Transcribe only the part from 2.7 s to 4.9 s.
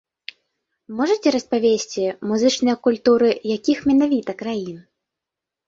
культуры якіх менавіта краін?